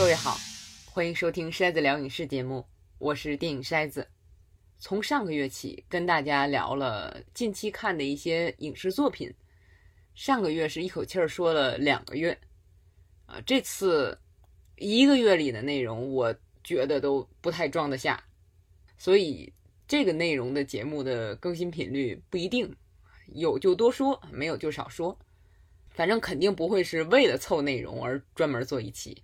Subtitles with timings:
[0.00, 0.38] 各位好，
[0.86, 2.64] 欢迎收听筛子聊影视节目，
[2.96, 4.08] 我是电影筛子。
[4.78, 9.30] 从上个月起，跟大家聊了近期看的一些影视作品。
[10.14, 12.36] 上个月是一口气儿说了两个月，
[13.26, 14.18] 啊，这次
[14.76, 18.24] 一个月里的内容，我觉得都不太装得下，
[18.96, 19.52] 所以
[19.86, 22.74] 这个内容的节目的更新频率不一定，
[23.34, 25.18] 有就多说，没有就少说，
[25.90, 29.22] 反正肯定不会是为了凑内容而专门做一期。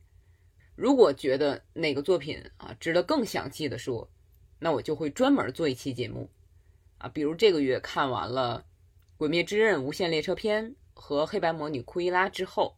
[0.76, 4.08] 如果觉得哪个作品啊值得更详细的说，
[4.58, 6.30] 那我就会专门做一期节目，
[6.98, 8.60] 啊，比如这个月看完了
[9.16, 12.76] 《鬼灭之刃：无限列车篇》和《黑白魔女库伊拉》之后，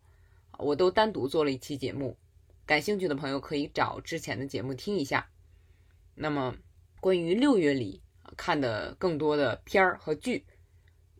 [0.58, 2.16] 我都单独做了一期节目，
[2.64, 5.28] 感兴趣的朋友可以找之前的节目听一下。
[6.14, 6.56] 那么，
[7.00, 8.00] 关于六月里
[8.36, 10.44] 看的更多的片儿和剧，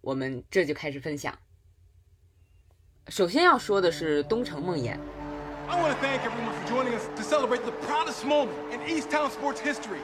[0.00, 1.36] 我们这就开始分享。
[3.08, 4.94] 首先要说的是《东城梦魇》。
[5.70, 9.60] I want to thank everyone for joining us to celebrate the proudest moment in Easttown sports
[9.60, 10.00] history.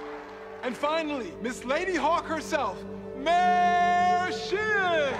[0.62, 2.76] And finally, Miss Lady Hawk herself,
[3.16, 5.14] Mayor Shin!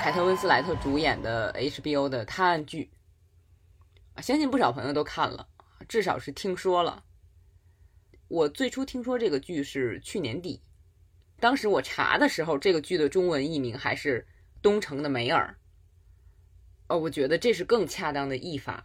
[0.00, 2.90] 凯特温斯莱特主演的 HBO 的探案剧，
[4.20, 5.46] 相信不少朋友都看了，
[5.88, 7.04] 至少是听说了。
[8.26, 10.60] 我最初听说这个剧是去年底，
[11.38, 14.22] 当时我查的时候，这个剧的中文译名还是
[14.60, 15.56] 《东城的梅尔》。
[16.92, 18.84] 哦，我觉得这是更恰当的译法。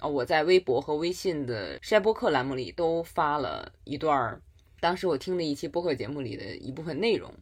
[0.00, 4.38] 哦，我在微博和微信的筛播客栏目里都发了一段
[4.78, 7.34] 当时我听的一期播客节目里的一部分内容，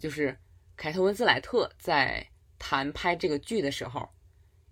[0.00, 0.34] 就是
[0.76, 2.26] 凯特温斯莱特在
[2.58, 4.08] 谈拍这个剧的时候，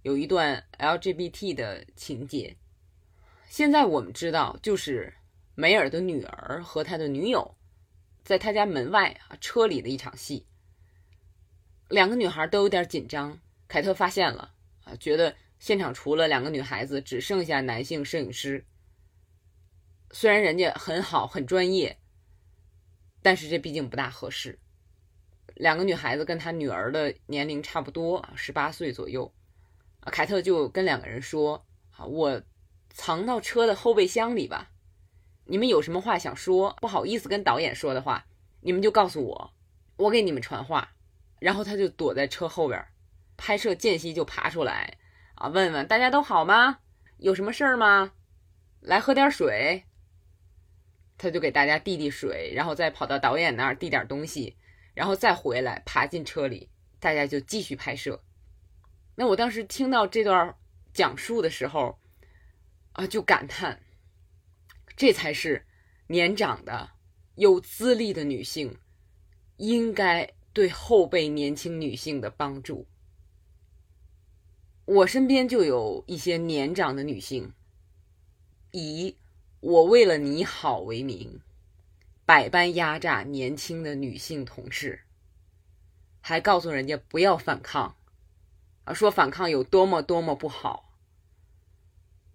[0.01, 2.57] 有一段 LGBT 的情节。
[3.47, 5.13] 现在我们知道，就是
[5.55, 7.55] 梅尔的女儿和他的女友
[8.25, 10.47] 在他家门外啊车里的一场戏。
[11.89, 13.39] 两个女孩都有点紧张，
[13.71, 18.67] 凯特发现了啊，觉得现场除了两个女孩子，只剩下男性摄影师。
[20.11, 21.97] 虽然人家很好很专业，
[23.23, 24.59] 但是这毕竟不大合适。
[25.55, 29.33] 两个女孩子跟他女儿的年龄差不多啊，十八岁左右。
[30.07, 31.65] 凯特就跟两个人说
[31.97, 32.43] ：“啊，我
[32.93, 34.73] 藏到车的后备箱里吧。
[35.45, 38.27] 你们有什么话想说，不好意思跟导演说的话，
[38.63, 39.55] 你们就告诉我，
[39.97, 40.93] 我给你们传话。”
[41.39, 42.85] 然后他就躲在车后边，
[43.41, 44.99] 拍摄间隙就爬出来，
[45.35, 46.81] 啊，问问大家都好吗？
[47.17, 48.13] 有什么事儿吗？
[48.81, 49.87] 来喝点水。
[51.17, 54.59] 他就给大家递递水，然后再跑到导演那儿递点东西，
[54.93, 56.69] 然后再回来爬进车里，
[56.99, 58.23] 大家就继续拍摄。
[59.15, 60.55] 那我当时听到这段
[60.93, 61.99] 讲述的时候，
[62.93, 63.81] 啊，就感叹，
[64.95, 65.65] 这才是
[66.09, 66.91] 年长的、
[67.37, 68.77] 有资历的女性
[69.57, 70.31] 应该。
[70.53, 72.85] 对后辈年轻女性的帮助，
[74.91, 77.53] 我身边就有一些年长的女性，
[78.73, 79.15] 以
[79.61, 81.41] “我为了你好”为名，
[82.27, 85.03] 百般压榨年轻的女性同事，
[86.21, 87.95] 还告诉人家不要反抗，
[88.83, 90.93] 啊，说反抗有多么多么不好，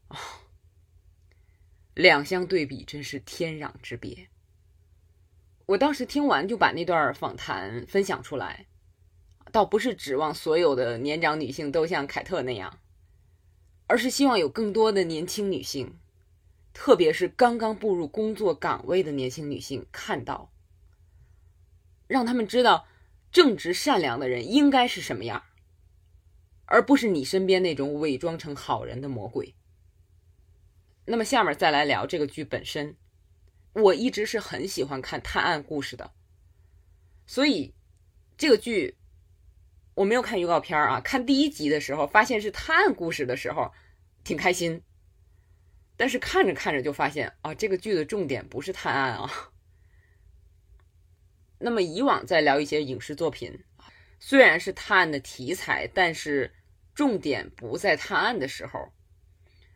[0.07, 0.17] 啊，
[1.93, 4.29] 两相对比，真是天壤之别。
[5.65, 8.65] 我当时听完就把那段访谈分享出来，
[9.55, 12.77] 倒不是指望所有的年长女性都像凯特那样，
[13.87, 15.97] 而是希望有更多的年轻女性，
[16.73, 20.51] 特别是刚刚步入工作岗位的年轻女性看到，
[22.05, 22.85] 让他们知道
[23.31, 25.41] 正直善良的人应该是什么样，
[26.65, 29.55] 而不是你身边那种伪装成好人的魔鬼。
[31.05, 32.97] 那么下面再来聊这个剧本身。
[33.71, 36.11] 我一直是很喜欢看探案故事的，
[37.25, 37.73] 所以
[38.35, 38.97] 这个剧
[39.95, 41.01] 我没有看预告片啊。
[41.01, 43.71] 看第一集的时候，发现是探案故事的时候，
[44.23, 44.83] 挺开心。
[45.97, 49.51] 但是看着看着就发现啊，这个剧的重点不是探案啊。
[51.57, 53.63] 那么以往在聊一些影视作品，
[54.19, 56.53] 虽然是探案的题材，但是
[56.93, 58.91] 重点不在探案的时候，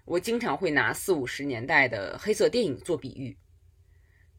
[0.04, 3.38] 我经常会拿四五十年代的黑色电影做比喻。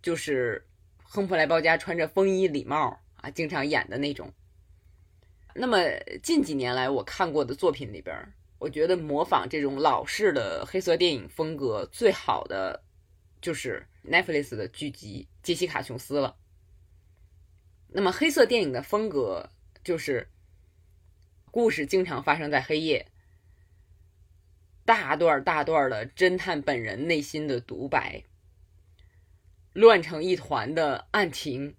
[0.03, 0.67] 就是
[1.03, 4.33] 亨普莱鲍家穿着风衣礼帽啊，经常演的那种。
[5.55, 5.79] 那么
[6.23, 8.17] 近几年来我看过的作品里边，
[8.59, 12.83] 我觉得模仿这种老式的黑色电影风格最好的，
[13.41, 16.37] 就是 Netflix 的剧集《杰西卡·琼斯》了。
[17.89, 19.51] 那么黑色电影的风格
[19.83, 20.29] 就是
[21.51, 23.09] 故事经常发生在黑夜，
[24.85, 28.25] 大段大段的侦探本人内心的独白。
[29.73, 31.77] 乱成一团的案情，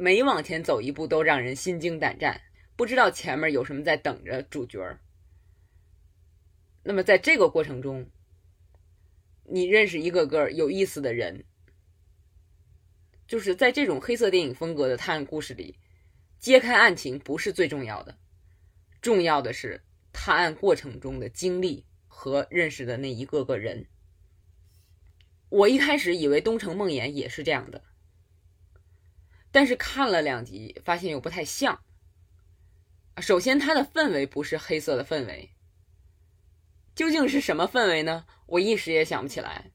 [0.00, 2.40] 每往前走一步都让人心惊胆战，
[2.76, 4.96] 不知道前面有什么在等着主角
[6.84, 8.08] 那么在这个过程中，
[9.42, 11.44] 你认识一个个有意思的人，
[13.26, 15.76] 就是在这种黑色电影风格的探案故事里，
[16.38, 18.16] 揭开案情不是最重要的，
[19.02, 23.88] 重要的是探案过程中的经历和认识的那一个个人。
[25.48, 27.82] 我一开始以为《东城梦魇》也是这样的，
[29.50, 31.82] 但是看了两集，发现又不太像。
[33.20, 35.50] 首先，它的氛围不是黑色的氛围，
[36.94, 38.26] 究竟是什么氛围呢？
[38.46, 39.72] 我一时也想不起来。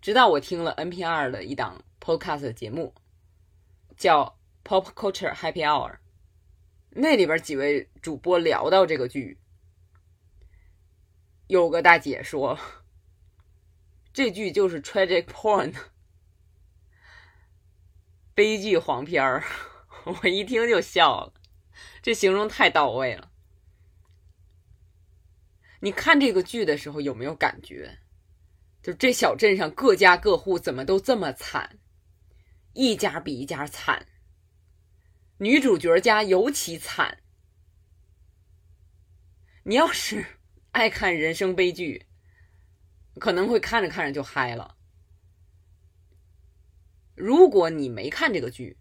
[0.00, 2.94] 直到我听了 NPR 的一档 Podcast 节目，
[3.96, 5.98] 叫 Pop Culture Happy Hour，
[6.90, 9.38] 那里边几位主播聊到这个剧，
[11.46, 12.58] 有个大姐说，
[14.12, 15.74] 这剧就是 tragic porn，
[18.36, 19.42] 悲剧黄片儿。
[20.22, 21.32] 我一听就笑了。
[22.00, 23.32] 这形容太到位了。
[25.80, 27.98] 你看这个剧的时候有没有感觉？
[28.82, 31.78] 就这小镇上各家各户怎么都这么惨，
[32.74, 34.06] 一家比一家惨。
[35.38, 37.18] 女主角家尤其惨。
[39.64, 40.24] 你要是
[40.70, 42.06] 爱看人生悲剧，
[43.18, 44.75] 可能会看着看着就嗨了。
[47.16, 48.76] 如果你没看这个剧，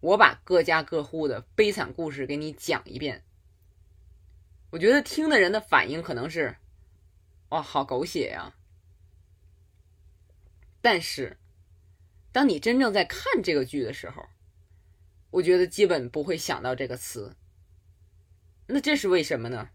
[0.00, 3.24] 我把各家各户的悲惨故事给你讲一遍，
[4.70, 6.58] 我觉得听的人的反应可能是，
[7.48, 8.54] 哇，好狗血呀！
[10.82, 11.38] 但是，
[12.30, 14.22] 当你真正在看这个剧的时候，
[15.30, 17.34] 我觉得基本不会想到这个词。
[18.66, 19.70] 那这是为什么呢？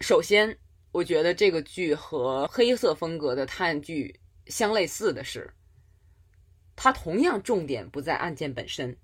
[0.00, 0.58] 首先，
[0.92, 5.52] 我觉得这个剧和黑色风格的探剧相类似的是。
[6.82, 8.96] 他同样重点不在案件本身，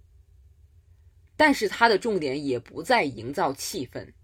[1.36, 4.14] 但是他的重点也不在营造气氛，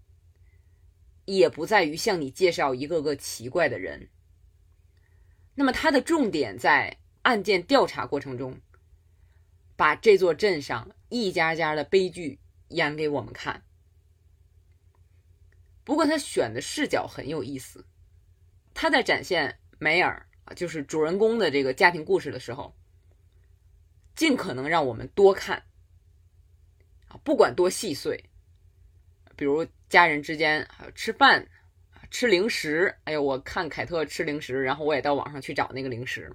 [1.23, 4.09] 也不在于向你介绍一个个奇怪的人。
[5.53, 8.59] 那么他的重点在案件调查过程中，
[9.77, 13.63] 把这座镇上一家家的悲剧演给我们看。
[15.85, 17.85] 不过他选的视角很有意思，
[18.73, 22.75] 他在展现梅尔啊，就是主人公的这个家庭故事的时候。
[24.15, 25.63] 尽可能让我们多看
[27.09, 28.29] 啊，不管多细碎，
[29.35, 31.45] 比如家人之间还有吃饭
[32.09, 32.95] 吃零食。
[33.03, 36.31] 哎呦，我看凯特吃零食，然后我也到网上去找那个零食。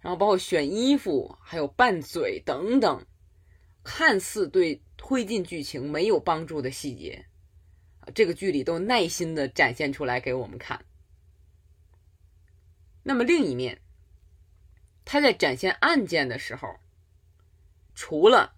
[0.00, 3.06] 然后包括选衣服，还有拌嘴等等，
[3.82, 7.24] 看似对推进剧情没有帮助的细节，
[8.14, 10.84] 这个剧里都耐心的展现出来给我们看。
[13.02, 13.80] 那么另一面。
[15.06, 16.68] 他在展现案件的时候，
[17.94, 18.56] 除了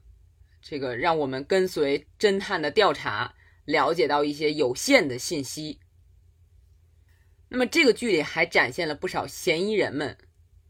[0.63, 3.35] 这个让我们跟随侦探的调查，
[3.67, 5.79] 了解到一些有限的信息，
[7.51, 10.17] 那么这个剧里还展现了不少嫌疑人们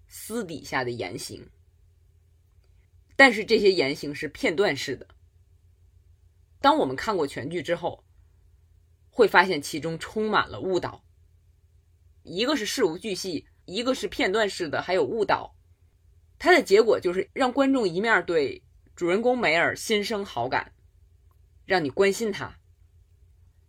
[0.08, 1.48] 私底下的言行，
[3.14, 5.06] 但是这些言行是片段式的。
[6.60, 8.04] 当我们看过全剧之后，
[9.10, 11.04] 会发现其中充满了误导，
[12.24, 15.54] 一个是事无巨细，一个是片段式的，还有误导。
[16.38, 18.62] 它的结果就是让观众一面对
[18.94, 20.72] 主人公梅尔心生好感，
[21.64, 22.54] 让你关心他；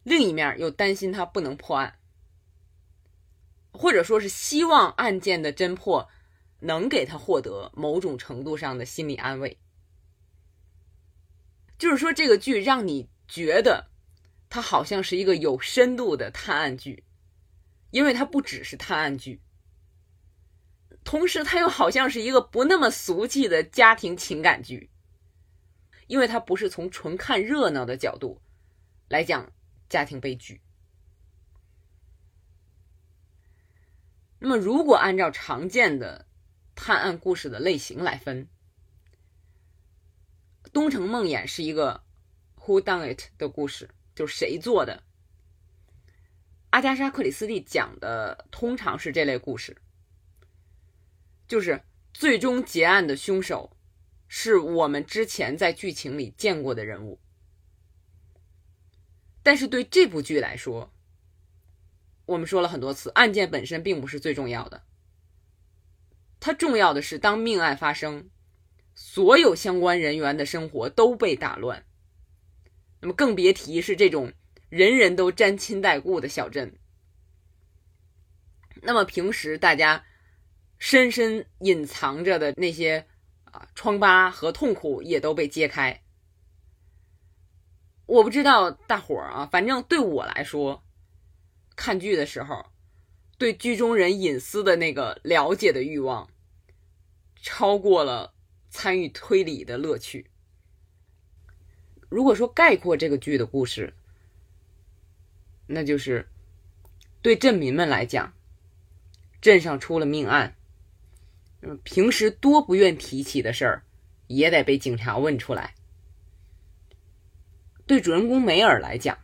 [0.04, 2.00] 另一面又担心他不能破案，
[3.72, 6.08] 或者说是希望案件的侦破
[6.60, 9.58] 能给他获得某种程度上的心理安慰。
[11.78, 13.90] 就是说，这个剧让你觉得
[14.50, 17.04] 它好像是一个有深度的探案剧，
[17.92, 19.42] 因为它不只是探案剧。
[21.10, 24.92] 同时，它又好像是一个不那么俗气的家庭情感剧，
[26.06, 28.40] 因为它不是从纯看热闹的角度
[29.08, 29.52] 来讲
[29.90, 30.62] 家庭悲剧。
[34.38, 36.28] 那么，如果按照常见的
[36.76, 38.48] 探案故事的类型来分，
[40.72, 42.04] 《东城梦魇》是一个
[42.56, 45.02] “Who Done It” 的故事，就是谁做的。
[46.70, 49.76] 阿加莎·克里斯蒂讲的通常是这类故事。
[51.50, 51.82] 就是
[52.14, 53.76] 最终结案的凶手，
[54.28, 57.20] 是我们之前在剧情里见过的人物。
[59.42, 60.94] 但是对这部剧来说，
[62.28, 64.84] 我们说了很多次，案件本身并不是最重要的。
[66.40, 68.30] 它重要的是，当命案发生，
[68.94, 71.84] 所有相关人员的生活都被打乱。
[73.02, 74.34] 那么更别提是这种
[74.70, 76.78] 人人都沾亲带故的小镇。
[78.84, 80.06] 那么平时大家。
[80.80, 83.06] 深深隐藏着的那些
[83.44, 86.02] 啊疮疤和痛苦也都被揭开。
[88.06, 90.84] 我不知道大伙儿啊，反正对我来说，
[91.76, 92.66] 看剧的时候，
[93.38, 96.28] 对剧中人隐私的那个了解的欲望，
[97.36, 98.34] 超过了
[98.70, 100.32] 参与推理的乐趣。
[102.10, 103.94] 如果说概括这个剧的故事，
[105.68, 106.28] 那就是
[107.22, 108.34] 对镇民们来讲，
[109.40, 110.56] 镇上出了命案，
[111.62, 113.84] 嗯，平时多不愿提起的事儿，
[114.28, 115.76] 也得被警察问出来。
[117.86, 119.18] 对主人公梅尔来讲，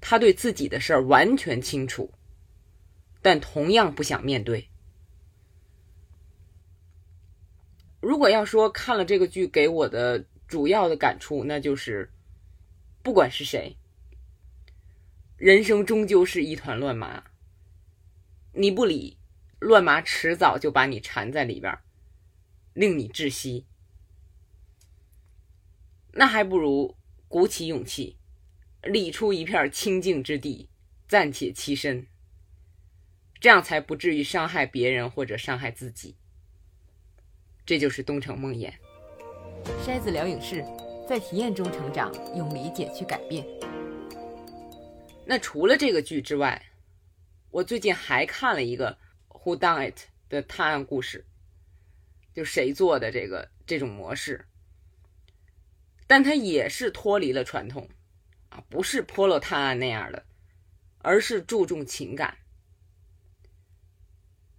[0.00, 2.12] 他对自己的事儿完全清楚，
[3.20, 4.68] 但同样不想面对。
[8.00, 12.10] 如果要说看了这个剧给我的主要的感触，那就是
[13.02, 13.76] 不管是谁，
[15.36, 17.22] 人生终究是一团乱麻。
[18.52, 19.18] 你不理，
[19.60, 21.78] 乱麻迟早就把你缠在里边，
[22.72, 23.66] 令你窒息。
[26.12, 26.96] 那还不如
[27.28, 28.16] 鼓起勇气。
[28.82, 30.70] 理出一片清净之地，
[31.06, 32.06] 暂且栖身，
[33.38, 36.16] 这样才不至于伤害别人或者伤害自己。
[37.66, 38.72] 这就是东城梦魇。
[39.84, 40.64] 筛子聊影视，
[41.06, 43.46] 在体验中成长，用理解去改变。
[45.26, 46.70] 那除了这个剧之外，
[47.50, 48.92] 我最近还看了一个
[49.42, 51.24] 《Who Done It》的探案故事，
[52.34, 54.46] 就谁做的这个这种模式，
[56.06, 57.88] 但它也是脱离了传统。
[58.50, 60.26] 啊，不是破落探案那样的，
[60.98, 62.36] 而是注重情感。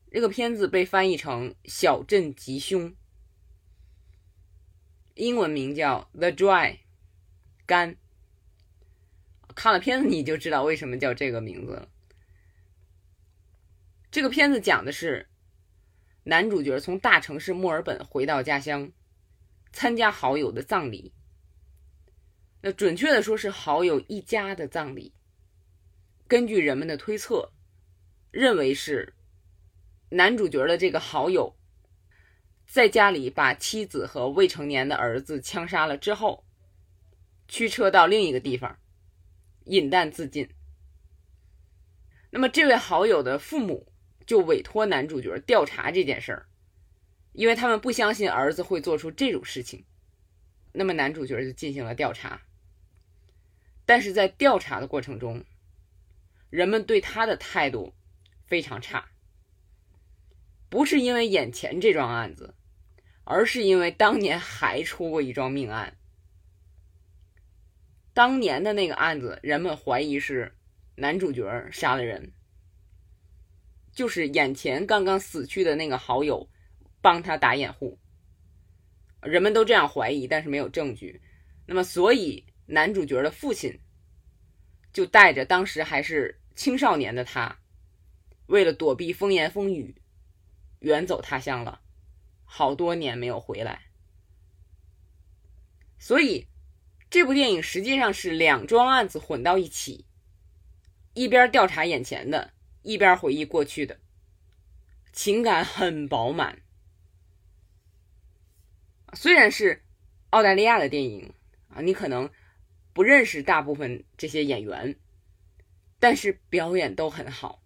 [0.09, 2.91] 这个片子被翻译成《小镇吉凶》，
[5.15, 6.71] 英文名叫《The Dry》，
[7.65, 7.97] 干。
[9.53, 11.89] 看了片子你就知道为什么叫这个名字了。
[14.11, 15.29] 这个片子讲的是
[16.23, 18.91] 男主角从大城市墨尔本回到家乡，
[19.71, 21.13] 参加好友的葬礼。
[22.59, 25.15] 那准确的说是好友一家的葬礼。
[26.27, 27.53] 根据人们的推测，
[28.31, 29.15] 认为是
[30.09, 31.57] 男主角的这个好友
[32.67, 36.45] 在家里把妻子和未成年的儿子枪杀了之后，
[37.47, 38.77] 驱车到另一个地方
[39.63, 40.49] 饮弹自尽。
[42.29, 43.90] 那么这位好友的父母
[44.25, 46.47] 就委托男主角调查这件事儿，
[47.33, 49.85] 因为他们不相信儿子会做出这种事情。
[50.73, 52.41] 那么男主角就进行了调查。
[53.85, 55.43] 但是在调查的过程中，
[56.49, 57.93] 人们对他的态度
[58.45, 59.09] 非常差，
[60.69, 62.53] 不是因为眼前这桩案子，
[63.25, 65.97] 而是因为当年还出过一桩命案。
[68.13, 70.55] 当年的那个案子，人们怀疑是
[70.95, 72.31] 男主角杀了人，
[73.93, 76.49] 就是眼前刚刚死去的那个好友
[77.01, 77.99] 帮他打掩护，
[79.21, 81.21] 人们都这样怀疑，但是没有证据。
[81.65, 82.45] 那么，所以。
[82.67, 83.77] 男主角的父亲
[84.93, 87.59] 就带着当时还是青少年的他，
[88.45, 89.93] 为了躲避风言风语，
[90.79, 91.81] 远走他乡了，
[92.45, 93.87] 好多年没有回来。
[95.99, 96.47] 所以，
[97.09, 100.05] 这部电影实际上是两桩案子混到一起，
[101.13, 103.99] 一边调查眼前的，一边回忆过去的，
[105.13, 106.61] 情感很饱满。
[109.13, 109.83] 虽然是
[110.29, 111.33] 澳大利亚的电影
[111.69, 112.29] 啊，你可能。
[112.93, 114.97] 不认识大部分这些演员，
[115.97, 117.63] 但是表演都很好。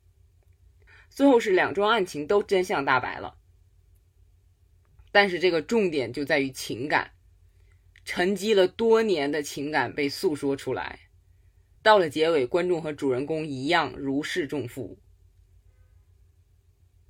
[1.10, 3.36] 最后是两桩案情都真相大白了，
[5.12, 7.13] 但是这个重点就在于情感，
[8.05, 11.10] 沉积了多年的情感被诉说出来。
[11.81, 15.00] 到了结尾，观众和主人公一样如释重负。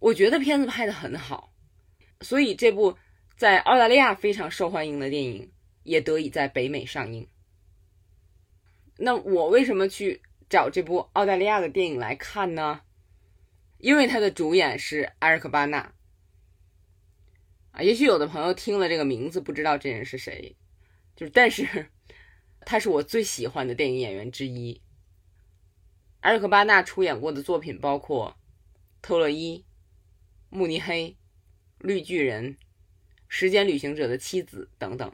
[0.06, 1.52] 我觉得片子拍的很好，
[2.22, 2.96] 所以这部
[3.36, 7.28] 在澳大利亚非常受欢迎的电影也得以在北美上映。
[8.98, 12.82] 那我为什么去找这部澳大利亚的电影来看呢？
[13.80, 15.92] 因为它的主演是埃尔克巴纳
[17.72, 17.82] 啊。
[17.82, 20.56] 也许有的朋友听了这个名字不知道这人是谁，
[21.16, 21.90] 就是但是
[22.62, 24.80] 他是我最喜欢的电影演员之一。
[26.20, 28.38] 埃尔克巴纳出演过的作品包括
[29.02, 29.58] 《特洛伊》
[30.56, 31.10] 《慕尼黑》
[31.80, 32.54] 《绿巨人》
[33.28, 35.12] 《时间旅行者的妻子》等等。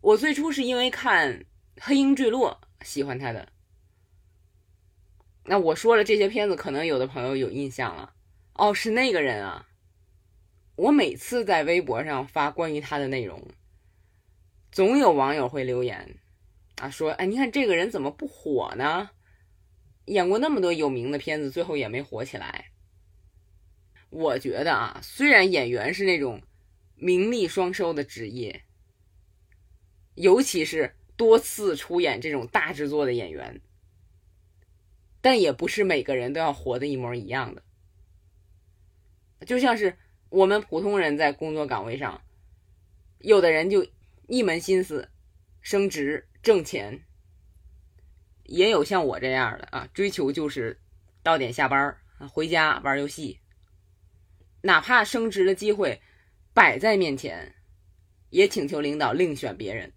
[0.00, 1.44] 我最初是因为看。
[1.82, 3.48] 黑鹰坠落，喜欢他的。
[5.44, 8.12] 那我说了这些片子，可能有的朋友有印象了。
[8.52, 9.70] 哦，是那个人啊！
[10.76, 13.48] 我每次在微博上发关于他的内容，
[14.70, 16.18] 总有网友会留言
[16.76, 19.08] 啊，说：“哎，你看这个人怎么不火呢？
[20.04, 22.69] 演过那么多有名的片子，最后也没火起来。”
[24.10, 26.42] 我觉得啊，虽然演员是那种
[26.96, 28.62] 名利双收的职业，
[30.14, 30.94] 尤其是。
[31.16, 33.60] 多次出演这种大制作的演员，
[35.20, 37.62] 但也不是每个人都要活得一模一样的。
[39.44, 39.98] 就像是
[40.30, 42.22] 我们普通人在工作岗位上，
[43.18, 43.86] 有的人就
[44.28, 45.10] 一门心思
[45.60, 47.02] 升职挣钱，
[48.44, 50.80] 也有像我这样的啊，追求就是
[51.22, 51.98] 到点下班
[52.32, 53.39] 回家玩游戏，
[54.62, 56.00] 哪怕升职的机会
[56.52, 57.54] 摆在面前，
[58.30, 59.92] 也请求领导另选别人。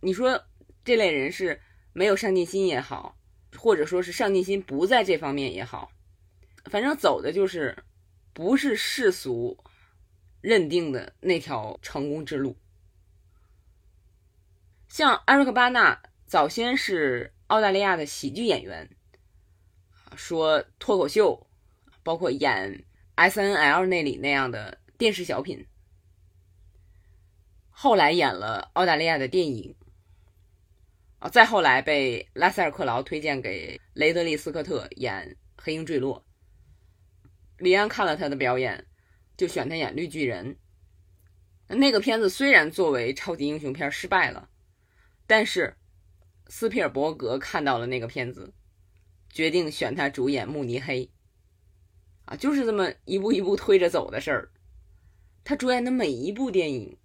[0.00, 0.44] 你说
[0.84, 1.60] 这类人是
[1.92, 3.18] 没有上进心也好，
[3.56, 5.90] 或者说是上进心不在这方面也好，
[6.66, 7.84] 反正走的就是
[8.32, 9.58] 不是世俗
[10.40, 12.56] 认定的那条成功之路。
[14.88, 18.90] 像艾瑞克·巴纳早先是澳大利亚的喜剧演员，
[20.14, 21.46] 说脱口秀，
[22.02, 22.84] 包括演
[23.16, 25.66] S N L 那里那样的电视小品，
[27.70, 29.74] 后来演了澳大利亚的电影。
[31.32, 36.22] 再后来被拉塞尔·克劳推荐给雷德利·斯科特演《黑鹰坠落》，
[37.56, 38.86] 李安看了他的表演，
[39.34, 40.58] 就选他演绿巨人。
[41.68, 44.50] 那个片子虽然作为超级英雄片失败了，
[45.26, 45.74] 但是
[46.48, 48.52] 斯皮尔伯格看到了那个片子，
[49.30, 51.10] 决定选他主演慕尼黑。
[52.24, 54.50] 啊，就是这么一步一步推着走的事儿。
[55.44, 56.96] 他主演的每一部电影，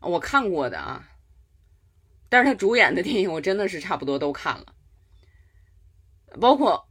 [0.00, 1.10] 我看过的啊。
[2.28, 4.74] 但是他主演的电影，我真的是差不多都看了，
[6.40, 6.88] 包括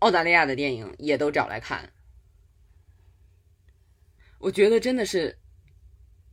[0.00, 1.92] 澳大利亚的电影也都找来看。
[4.38, 5.38] 我觉得真的是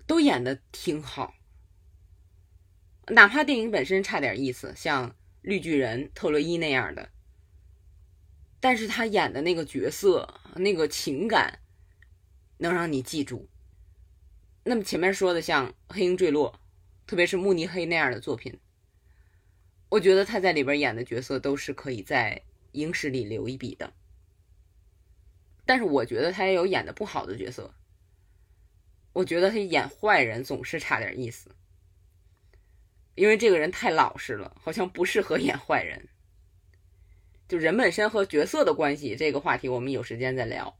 [0.07, 1.35] 都演的挺好，
[3.07, 5.11] 哪怕电影本身差点意思，像
[5.41, 7.09] 《绿巨人》特洛伊那样的，
[8.63, 11.59] 但是他演的那个角色、那个情感，
[12.59, 13.49] 能让你记住。
[14.63, 16.53] 那么前面说的像《黑鹰坠落》。
[17.05, 18.57] 特别是慕尼黑那样的作品，
[19.89, 23.91] 我觉得他在里边演的角色都是可以在影史里留一笔的。
[25.65, 27.75] 但是我觉得他也有演的不好的角色，
[29.11, 31.53] 我觉得他演坏人总是差点意思，
[33.15, 36.07] 因为这个人太老实了，好像不适合演坏人。
[37.47, 40.75] 就人本身和角色的关系这个话题，我们有时间再聊。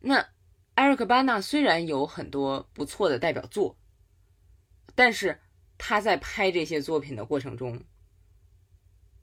[0.00, 0.28] 那。
[0.76, 3.76] 艾瑞克·巴纳虽然有很多不错的代表作，
[4.94, 5.38] 但是
[5.76, 7.84] 他在拍这些作品的过程中，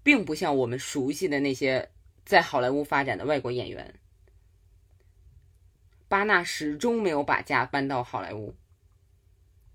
[0.03, 1.89] 并不像我们熟悉的那些
[2.25, 3.95] 在好莱坞发展的外国演员。
[6.07, 8.55] 巴纳始终没有把家搬到好莱坞，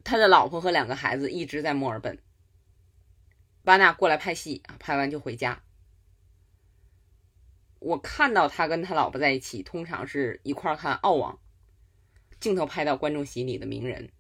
[0.04, 2.16] 他的老婆和两个孩子一直在墨尔本。
[3.64, 5.62] 巴纳过来拍戏啊，拍完就回家。
[7.78, 11.38] 我看到他跟他老婆在一起，通常是一块看澳网。
[12.40, 14.10] 镜头拍到观众席里的名人，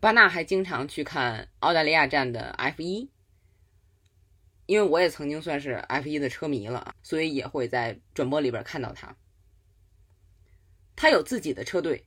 [0.00, 3.10] 巴纳还经常去看澳大利亚站的 F 一，
[4.64, 9.14] 因为我也曾经算是 F 一的车迷了，所以也会在转播里边看到他。
[10.96, 12.06] 他有自己的车队，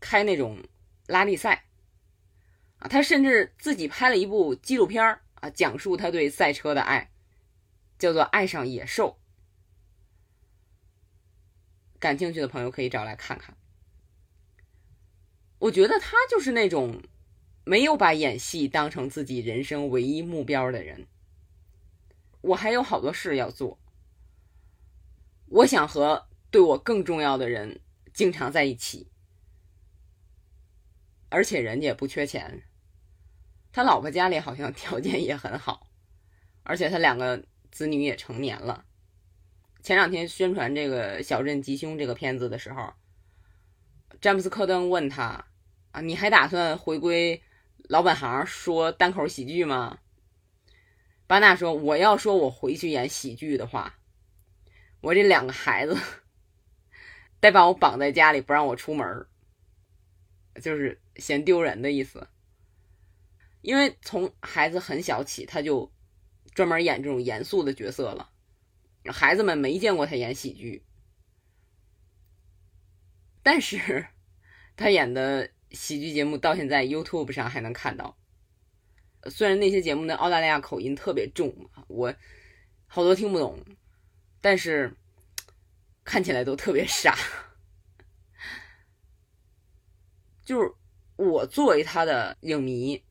[0.00, 0.64] 开那种
[1.06, 1.67] 拉力赛，
[2.78, 7.10] 啊，他甚至自己拍了一部纪录片啊，讲述他对赛车的爱，
[7.98, 9.18] 叫做《爱上野兽》。
[11.98, 13.56] 感兴趣的朋友可以找来看看。
[15.58, 17.02] 我觉得他就是那种
[17.64, 21.08] 没有把演戏当成自己人生唯一目标的人。
[22.40, 23.80] 我还有好多事要做，
[25.46, 27.80] 我想和对我更重要的人
[28.14, 29.08] 经常在一起，
[31.28, 32.62] 而且人家也不缺钱，
[33.72, 35.88] 他老婆家里好像条件也很好，
[36.62, 38.84] 而且他两个子女也成年了。
[39.82, 42.92] 前两天宣传这个《小镇吉凶》这个片子的时候，
[44.20, 45.46] 詹姆斯·科登问他
[45.92, 47.42] ：“啊，你还打算回归
[47.88, 49.98] 老本行，说单口喜剧吗？”
[51.28, 53.98] 巴纳说：“我要说我回去演喜剧的话，
[55.02, 55.96] 我这两个孩子
[57.38, 59.26] 得把我绑在家里，不让我出门，
[60.58, 62.28] 就是嫌丢人的意思。
[63.60, 65.92] 因为从孩子很小起，他就
[66.54, 68.30] 专门演这种严肃的角色了。”
[69.10, 70.84] 孩子们没见过他演喜剧，
[73.42, 74.06] 但是
[74.76, 78.18] 他演的喜剧节目到现在 YouTube 上还能看到。
[79.30, 82.14] 虽然那些节目的澳大利亚口音特别重，我
[82.86, 83.58] 好多听不懂，
[84.42, 84.94] 但是
[86.04, 87.16] 看起来都特别傻。
[90.48, 90.72] 就是
[91.16, 93.04] 我作为他的影迷，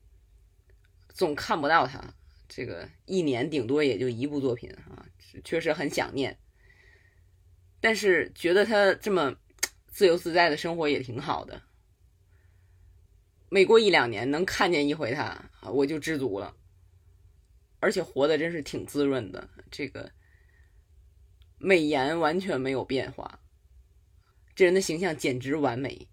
[1.10, 2.02] 总看不到他。
[2.48, 5.06] 这个一年顶多也就一部作品啊，
[5.44, 6.36] 确实很想念。
[7.80, 9.36] 但是觉得他这么
[9.86, 11.62] 自由自在的生活也挺好的。
[13.48, 16.56] 每过一两年能看见一回他，我就知足了。
[17.78, 20.10] 而且活的真是挺滋润的，这个
[21.56, 23.38] 美颜完全没有变化，
[24.56, 26.08] 这人的形象简直完美。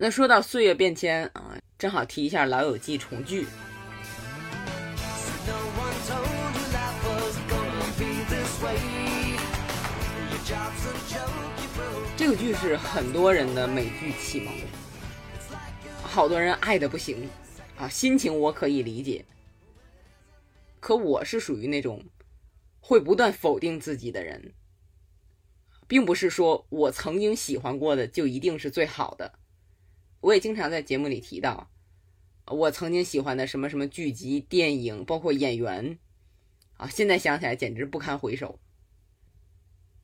[0.00, 3.48] 那说到岁月变迁啊，正好提一下《老友记》重聚。
[12.16, 14.54] 这个剧是很多人的美剧启蒙，
[16.00, 17.28] 好多人爱的不行
[17.76, 19.24] 啊，心情我可以理解。
[20.78, 22.04] 可我是属于那种
[22.78, 24.52] 会不断否定自己的人，
[25.88, 29.34] 并不是说我曾经喜欢过的就一定是最好的。
[30.20, 31.70] 我也经常在节目里提到，
[32.46, 35.98] 我曾经喜欢的什么什么剧集、电影，包括演员，
[36.76, 38.58] 啊，现在想起来简直不堪回首。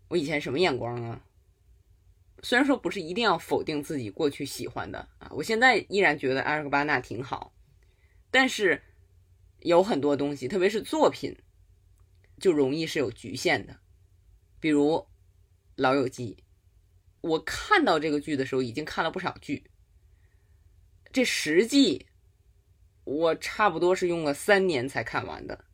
[0.08, 1.24] 我以前什么眼光啊？
[2.42, 7.52] 虽然说不是一定要否定自己过去喜欢的啊，我现在依然觉得埃尔戈巴纳挺好，
[8.30, 8.82] 但是。
[9.60, 11.34] 有很多东西，特别是作品，
[12.38, 13.80] 就容易是有局限的。
[14.60, 14.90] 比如
[15.76, 16.36] 《老友记》，
[17.22, 19.64] 我看到这个剧的时候已经看了不少剧，
[21.14, 22.08] 这十季
[23.04, 25.64] 我差不多是用了三年才看完的。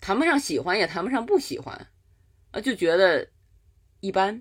[0.00, 1.88] 谈不上喜欢，也谈不上不喜欢，
[2.52, 3.28] 啊，就觉得
[3.98, 4.40] 一般。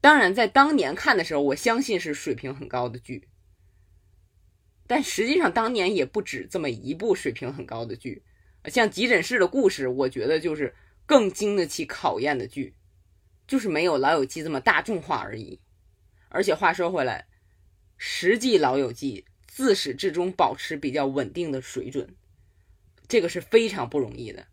[0.00, 3.28] 当然，在当年看的时候，我相信是水平很高的剧。
[4.88, 8.24] 但实际上，当年也不止这么一部水平很高的剧，
[8.64, 10.74] 像《急诊室的故事》，我觉得就是
[11.06, 12.74] 更经得起考验的剧，
[13.46, 15.60] 就是没有《老友记》这么大众化而已。
[16.28, 17.28] 而且话说回来，
[18.06, 22.14] 实际《老友记》自始至终保持比较稳定的水准，
[23.08, 24.46] 这个是非常不容易的。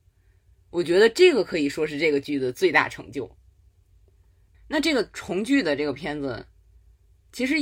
[0.69, 3.29] 我觉得这个可以说是这个剧的最大成就。
[4.69, 6.47] 那这个重聚的这个片子，
[7.33, 7.55] 其实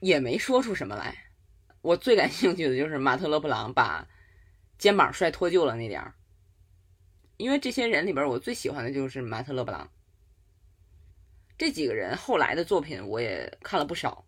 [0.00, 1.14] 也没说出什么来。
[1.82, 4.08] 我最感兴趣的就是马特·勒布朗把
[4.78, 6.14] 肩膀摔脱臼了那点儿，
[7.36, 9.92] 因为这些人里边，我最喜欢的就是马特·勒布朗。
[11.58, 14.24] 这几个人后来的作品我也看了不少，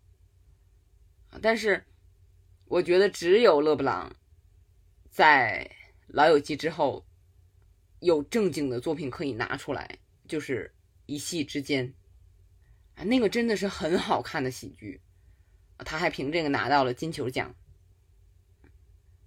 [1.41, 1.83] 但是
[2.65, 4.15] 我觉得只有勒布朗
[5.09, 5.69] 在
[6.07, 7.05] 《老友记》之后
[7.99, 10.73] 有正经的作品可以拿出来，就是
[11.05, 11.87] 《一戏之间》
[12.95, 15.01] 啊，那个真的是很好看的喜剧。
[15.85, 17.55] 他还凭这个拿到了金球奖。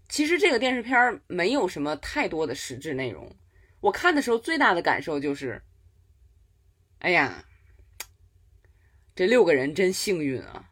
[0.09, 3.35] 其实这个电视片没有什么太多的实质内容。
[3.81, 5.63] 我看的时候最大的感受就是，
[6.99, 7.47] 哎呀，
[9.15, 10.71] 这六个人真幸运啊！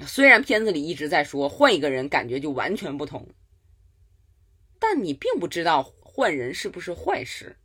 [0.00, 3.28] 虽然片子里一直在说换一个人感觉就完全不同，
[4.78, 7.56] 但你并不知道换人是不是坏事。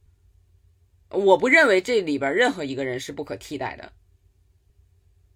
[1.09, 3.93] 我不认为这里边任何一个人是不可替代的。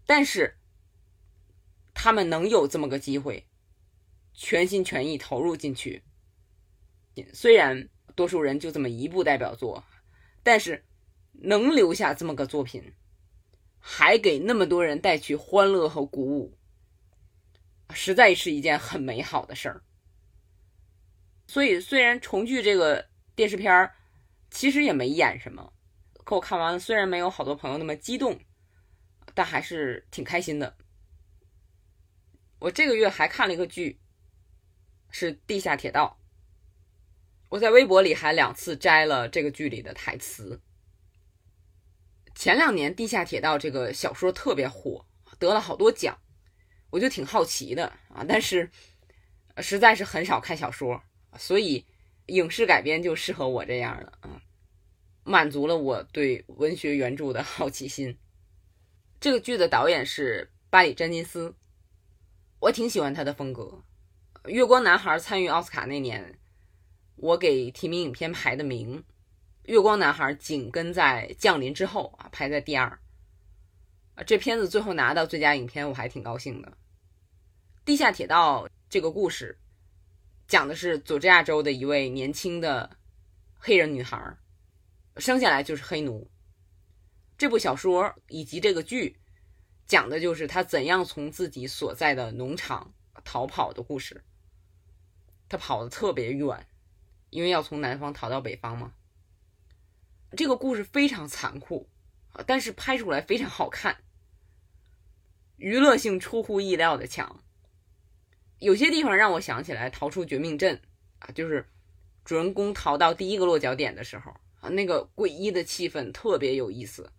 [0.06, 0.58] 但是，
[1.94, 3.48] 他们能有这么个机会，
[4.34, 6.04] 全心全意投入进去。
[7.34, 9.84] 虽然多数人就这么一部代表作，
[10.44, 10.86] 但是
[11.32, 12.94] 能留下这么个作品，
[13.80, 16.58] 还给那么多人带去欢乐和鼓舞，
[17.94, 19.84] 实在是一件很美好的事儿。
[21.48, 23.96] 所以，虽然重聚这个电视片儿
[24.50, 25.74] 其实也没演什么，
[26.24, 28.40] 可我看完，虽然没有好多朋友那么激动。
[29.36, 30.78] 但还是挺开心的。
[32.60, 34.00] 我这个月还看了一个剧，
[35.10, 36.20] 是《地下铁道》。
[37.50, 40.62] 我在微博里还两次摘了这个剧里的台词。
[42.36, 45.04] 前两年《地下铁道》这个小说特别火，
[45.40, 46.20] 得了好多奖，
[46.94, 48.24] 我就挺好奇的啊。
[48.28, 48.70] 但是
[49.58, 51.02] 实在是很少看小说，
[51.40, 51.84] 所以
[52.28, 54.40] 影视改编就适合我这样的啊，
[55.24, 58.16] 满足了我对文学原著的好奇心。
[59.20, 61.56] 这个剧的导演是巴里·詹金斯，
[62.60, 63.84] 我挺喜欢他的风格。
[64.50, 66.38] 《月光男孩》参与奥斯卡那年，
[67.16, 69.00] 我给提名影片排的名，
[69.64, 73.00] 《月光男孩》紧跟在《降临》之后啊，排在第二。
[74.28, 76.70] 这片子最后拿到最佳影片，我还挺高兴的。
[77.86, 79.60] 《地下铁道》这个故事，
[80.48, 82.98] 讲的是佐治亚州的一位年轻的
[83.56, 84.38] 黑人女孩，
[85.18, 86.32] 生下来就是黑奴。
[87.38, 89.20] 这部小说以及这个剧，
[89.86, 92.94] 讲的就是他怎样从自己所在的农场
[93.26, 94.24] 逃跑的故事。
[95.50, 96.66] 他跑的特别远，
[97.32, 98.94] 因为要从南方逃到北方嘛。
[100.38, 101.90] 这个故事非常残酷，
[102.48, 104.06] 但是拍出来非常好看，
[105.58, 107.44] 娱乐性出乎意料的强。
[108.60, 110.76] 有些地方让我想起来《逃出绝命镇》
[111.20, 111.68] 啊，就是
[112.24, 117.12] 主人公逃到第一个落脚点的时候啊，那个诡异的气氛特别有意思。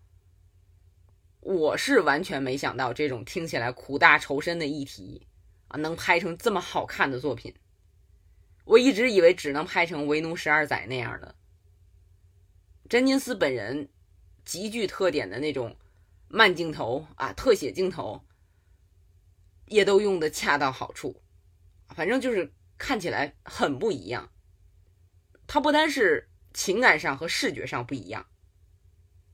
[1.41, 5.27] 我是完全没想到这种听起来苦大仇深的议题
[5.69, 7.55] 啊，能拍成这么好看的作品。
[8.65, 11.35] 我一直以为只能拍成《为奴十二载》那样的。
[12.89, 13.91] 詹金斯本人
[14.47, 15.77] 极具特点的那种
[16.29, 18.23] 慢镜头啊，特写镜头
[19.67, 21.21] 也都用的恰到好处，
[21.89, 24.33] 反正就是看起来很不一样。
[25.47, 28.27] 它不单是情感上和视觉上不一样，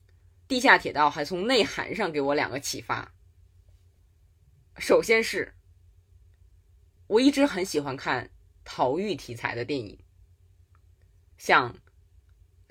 [0.47, 3.13] 《地下铁道》还从内涵上给我两个启发。
[4.77, 5.53] 首先是，
[7.07, 8.31] 我一直很喜欢看。
[8.63, 9.99] 逃狱题材的电影，
[11.39, 11.73] 像《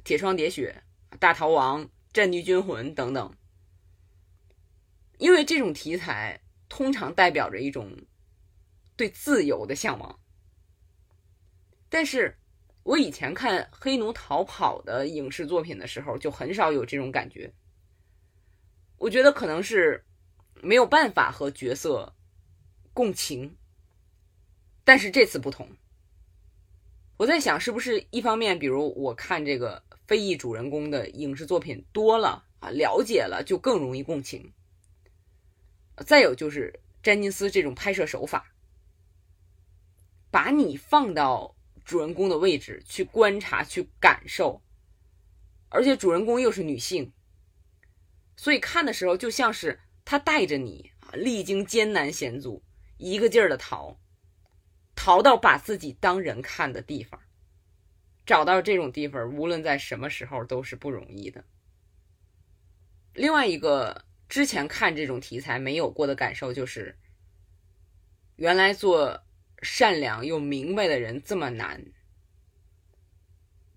[0.04, 0.84] 铁窗喋血》
[1.18, 3.36] 《大逃亡》《战地军魂》等等，
[5.18, 8.06] 因为这种题材通常代表着一种
[9.00, 10.20] 对自由的向往。
[11.88, 12.36] 但是
[12.82, 17.50] 我以前看黑奴逃跑的影视作品的时候，就很少有这种感觉。
[18.98, 20.04] 我觉得可能是
[20.60, 22.14] 没有办法和角色
[22.92, 23.56] 共情。
[24.84, 25.66] 但是这次不同，
[27.16, 34.52] 我在想，是不是一方面，比如我看这个非裔主人公的影视作品多了啊，了解了就更容易共情。
[36.04, 38.52] 再有就是詹金斯这种拍摄手法，
[40.30, 44.62] 把你放到主人公的位置去观察、去感受，
[45.68, 47.12] 而且主人公又是女性，
[48.36, 52.62] 所以看的时候就像是他带着你啊，历经艰难险阻，
[52.96, 53.98] 一个劲儿的逃。
[54.96, 57.18] 逃到把自己当人看的地方，
[58.26, 61.42] 找到这种地方，无论在什么时候都是不容易的。
[63.14, 66.98] 另外一个之前看这种题材没有过的感受就是，
[68.36, 69.22] 原来做
[69.62, 71.84] 善良又明白的人这么难。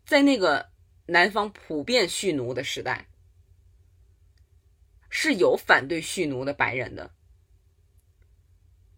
[0.05, 0.69] 在那个
[1.05, 3.07] 南方普遍蓄奴的时代，
[5.09, 7.11] 是有反对蓄奴的白人的，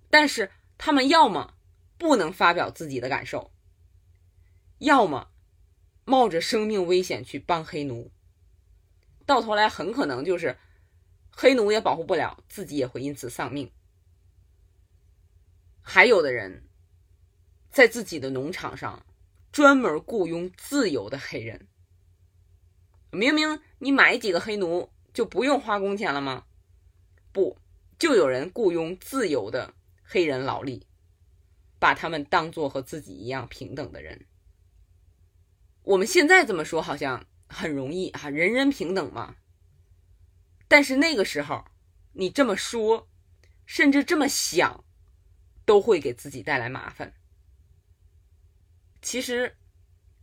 [0.10, 1.54] 但是他们要么。
[1.98, 3.54] 不能发表自己的感受，
[4.80, 5.32] 要么
[6.04, 8.12] 冒着生命危险去帮黑奴，
[9.26, 10.58] 到头来很可能就是
[11.32, 13.72] 黑奴也保护不了自己，也会因此丧命。
[15.82, 16.68] 还有的人
[17.76, 19.06] 在自己的农场上
[19.52, 21.68] 专门雇佣自由的黑人，
[23.12, 26.46] 明明你买几个黑奴就不用花工钱了吗？
[27.34, 27.58] 不，
[28.00, 29.74] 就有人雇佣自由的
[30.06, 30.88] 黑人劳力。
[31.78, 34.26] 把他们当做和自己一样平等的人。
[35.84, 39.36] 我们现在这么说好像很容易啊，人人平等嘛。
[40.70, 41.66] 但是那个时候，
[42.14, 43.10] 你这么说，
[43.66, 44.86] 甚至这么想，
[45.66, 47.14] 都会给自己带来麻烦。
[49.06, 49.56] 其实，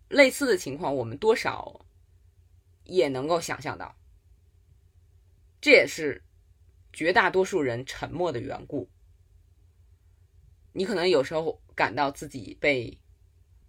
[0.09, 1.87] 类似的情况我们多少
[2.83, 3.97] 也能够想象到。
[5.61, 6.25] 这也是
[6.93, 8.91] 绝大多数人沉默的缘故。
[10.73, 12.99] 你可能有时候感到自己被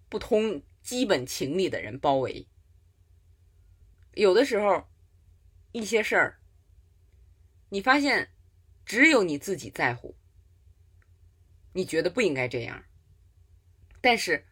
[0.08, 2.48] 不通基本情理的人包围，
[4.14, 4.84] 有的时候
[5.70, 6.40] 一些事儿，
[7.68, 8.32] 你发现
[8.84, 10.16] 只有你自己在乎，
[11.72, 12.84] 你觉得不应该这样，
[14.00, 14.44] 但是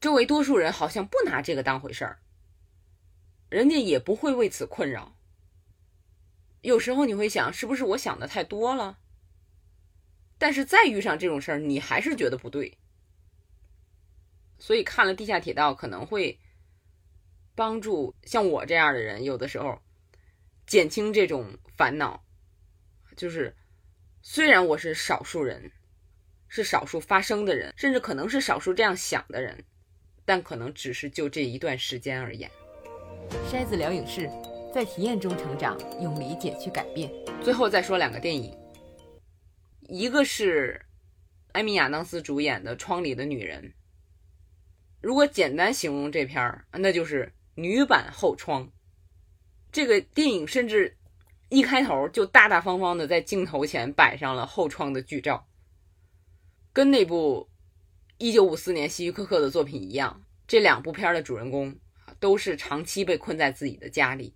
[0.00, 2.18] 周围多数人好像不拿这个当回事儿，
[3.48, 5.16] 人家也不会为此困扰。
[6.60, 8.98] 有时候你会想，是不是我想的太多了？
[10.38, 12.78] 但是再遇上这种事儿，你还是觉得不对，
[14.58, 16.38] 所以看了《地下铁道》可能会
[17.56, 19.82] 帮助像我这样的人，有的时候
[20.64, 22.24] 减轻这种烦恼。
[23.16, 23.56] 就是
[24.22, 25.72] 虽然我是少数人，
[26.46, 29.64] 是少数发声的人，甚至可能是少数这样想的人，
[30.28, 32.50] 但可能只是就这一段时间而言。
[33.50, 34.30] 筛子聊影视，
[34.74, 37.10] 在体验中成长，用理解去改变。
[37.42, 38.54] 最后再说两个电影。
[39.88, 40.84] 一个是
[41.52, 43.62] 艾米亚当斯主演的《窗里的女人》，
[45.00, 48.66] 如果简单形容这片儿，那就是女版《后窗》。
[49.72, 50.98] 这个电影甚至
[51.48, 55.48] 一开头就大大方方的在镜头前摆上了后窗的剧照，
[56.74, 57.48] 跟那部
[58.18, 61.78] 1954年希区柯克的作品一样，这两部片的主人公
[62.20, 64.34] 都是长期被困在自己的家里，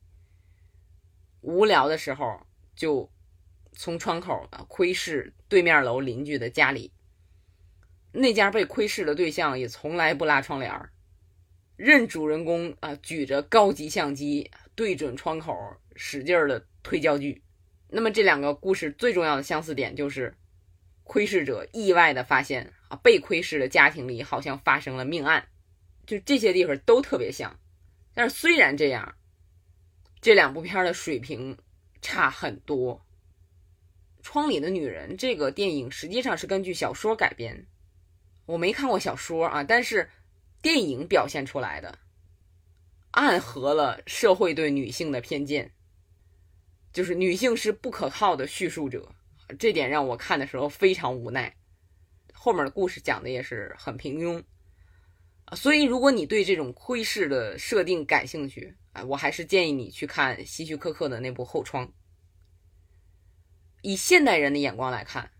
[1.40, 2.40] 无聊的时候
[2.76, 3.10] 就。
[3.74, 6.92] 从窗口啊窥视对面楼邻居的家里，
[8.12, 10.92] 那家被窥视的对象也从来不拉窗帘儿，
[11.76, 15.56] 任主人公啊举着高级相机对准窗口
[15.96, 17.42] 使劲儿的推焦距。
[17.88, 20.36] 那么这两个故事最重要的相似点就是，
[21.04, 25.48] 窥视者意外的发现啊被窥视的家庭里好像发生了命案，
[26.06, 27.58] 就这些地方都特别像。
[28.14, 29.14] 但是虽然这样，
[30.20, 31.58] 这两部片的水平。
[32.04, 32.96] 差很多。
[34.24, 37.64] 《窗里的女人》这个电影实际上是根据小说改编，
[38.44, 40.10] 我没看过小说啊，但是
[40.60, 41.96] 电影表现出来的
[43.12, 45.70] 暗合了社会对女性的偏见，
[46.92, 49.14] 就是女性是不可靠的叙述者，
[49.58, 51.56] 这点让我看的时候非常无奈。
[52.32, 54.42] 后面的故事讲的也是很平庸，
[55.54, 61.86] 所以如果你对这种窥视的设定感兴趣啊，我还是建议你去看希区柯克的那部《后窗》。
[63.82, 65.30] 以现代人的眼光来看，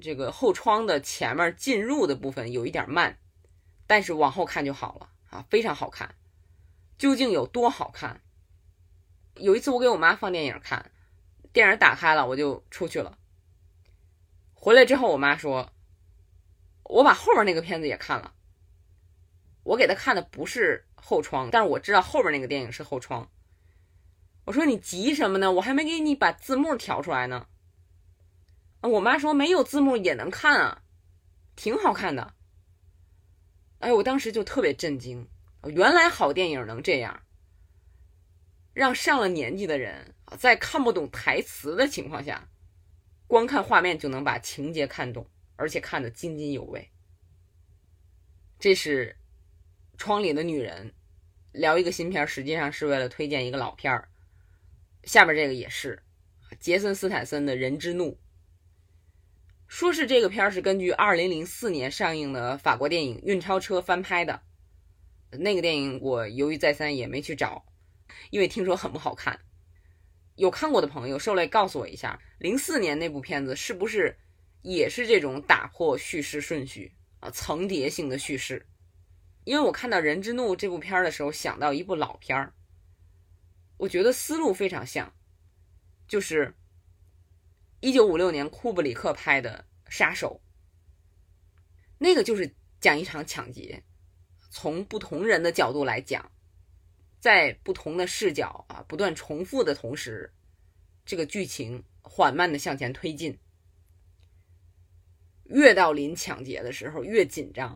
[0.00, 3.18] 这个后窗的前面进入的部分有一点慢，
[3.86, 6.14] 但是往后看就好了啊，非常好看。
[6.96, 8.20] 究竟有多好看？
[9.36, 10.90] 有一次我给我妈放电影看，
[11.52, 13.16] 电影打开了，我就出去了。
[14.60, 15.72] 回来之后，我妈说
[16.82, 18.34] ：“我把后面那个片子也看了。”
[19.62, 23.30] 我给她看的不是后窗，但是我知道后面那个电影是后窗。
[24.46, 25.52] 我说：“你急什么呢？
[25.52, 27.46] 我还没给你把字幕调出来呢。”
[28.82, 30.82] 我妈说没有字幕也能看啊，
[31.54, 32.34] 挺好看的。
[33.78, 35.28] 哎，我当时就特别震惊，
[35.62, 37.22] 原来好电影能这样，
[38.72, 42.48] 让上了年纪的人在看不懂台词的情况下，
[43.28, 45.24] 光看画面就能把情节看懂，
[45.56, 46.90] 而且看得津津有味。
[48.58, 49.14] 这是
[49.98, 50.88] 《窗里的女人》，
[51.52, 54.08] 聊一个新片，实际上是为了推荐一个老片儿。
[55.04, 56.02] 下边这个也是
[56.58, 58.18] 杰森斯坦森的人之怒。
[59.66, 64.42] 说是这个片儿是根据2004年上映的法国电影《运钞车》翻拍的，
[65.32, 67.66] 那个电影我犹豫再三也没去找，
[68.30, 69.38] 因为听说很不好看。
[70.38, 74.16] 有看过的朋友，受累告诉我一下，零四年那部片子是不是
[74.62, 78.64] 也是这种打破叙事顺序啊、层叠性的叙事？
[79.44, 82.54] 因为我看到《人之怒》这部片儿的时候，想到一部老片儿，
[83.78, 85.12] 我觉得思路非常像，
[86.06, 86.54] 就是。
[87.80, 90.40] 一九五六年，库布里克拍的《杀手》，
[91.98, 93.84] 那个就是讲一场抢劫，
[94.50, 96.28] 从不同人的角度来讲，
[97.20, 100.32] 在不同的视角啊，不断重复的同时，
[101.04, 103.38] 这个剧情缓慢的向前推进，
[105.44, 107.70] 越到临抢劫的时候越紧张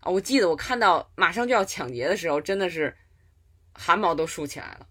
[0.00, 0.10] 啊！
[0.10, 2.96] 我记得我看到马上就要抢劫的时候，真的是
[3.72, 4.88] 汗毛都竖起来了。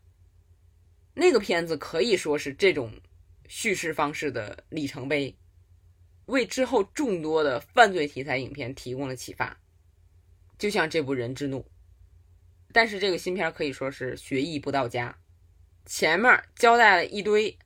[1.13, 2.91] 那个片子可以说是这种。
[3.53, 5.37] 叙事方式的里程碑，
[6.27, 9.59] 为之后众多的犯罪题材影片提供了启发，
[10.57, 11.59] 就像这部《人之怒》。
[12.73, 15.17] 但是这个新片可以说是学艺不到家，
[15.85, 17.57] 前面交代了一堆，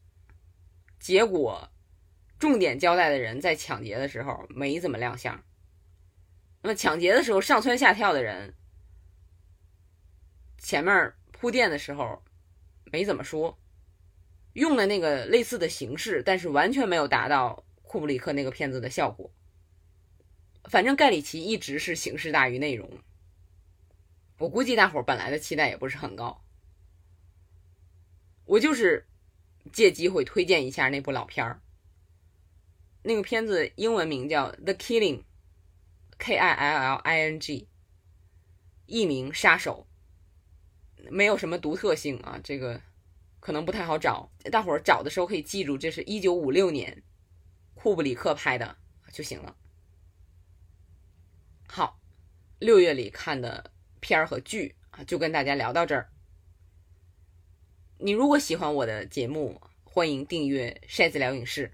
[1.00, 1.70] 结果
[2.40, 5.44] 重点交代的人在抢劫的时候没怎么亮相。
[6.62, 8.56] 那么抢劫的时候上蹿下跳的人，
[10.58, 12.24] 前面铺垫的时候
[12.92, 13.60] 没怎么说。
[14.54, 19.30] 用了那个类似的形式，但是完全没有达到库布里克那个片子的效果。
[20.70, 22.90] 反正盖里奇一直是形式大于内容，
[24.38, 26.44] 我估计大伙本来的期待也不是很高。
[28.46, 29.08] 我就是
[29.72, 31.62] 借机会推荐一下那部老片儿。
[33.04, 35.20] 那个片子英文名叫《The Killing》
[36.18, 37.68] ，K I L L I N G，
[38.86, 39.88] 译名《杀手》，
[41.12, 42.82] 没有什么独特性啊，这个。
[43.42, 47.04] 可能不太好找，大伙儿找的时候可以记住，这是一九五六年
[47.76, 48.76] 库布里克拍的
[49.12, 49.56] 就行了。
[51.68, 52.00] 好，
[52.58, 53.72] 六月里看的
[54.06, 56.08] 片儿和剧啊，就跟大家聊到这儿。
[57.98, 61.72] 你如果喜欢我的节目，欢迎订阅筛子聊影视，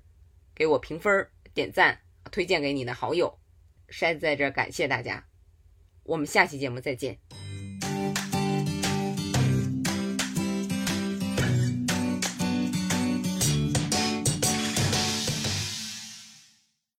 [0.56, 2.00] 给我评分、点赞、
[2.32, 3.38] 推荐给你的好友。
[3.90, 5.28] 筛子在这儿感谢大家，
[6.04, 7.51] 我们下期节目再见。